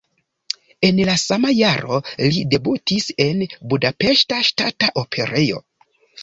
[0.87, 1.99] En la sama jaro
[2.29, 5.63] li debutis en Budapeŝta Ŝtata Operejo.